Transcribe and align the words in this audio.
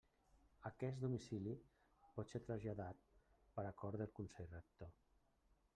Aquest 0.69 0.95
domicili 1.03 1.53
pot 2.15 2.33
ser 2.33 2.41
traslladat 2.49 3.05
per 3.59 3.69
acord 3.75 4.03
del 4.05 4.15
Consell 4.21 4.53
Rector. 4.57 4.93